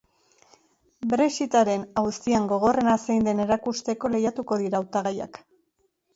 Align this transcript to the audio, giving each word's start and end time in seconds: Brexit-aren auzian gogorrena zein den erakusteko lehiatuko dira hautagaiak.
Brexit-aren 1.11 1.83
auzian 2.03 2.47
gogorrena 2.53 2.97
zein 3.05 3.29
den 3.29 3.43
erakusteko 3.45 4.13
lehiatuko 4.17 4.61
dira 4.65 4.83
hautagaiak. 4.83 5.41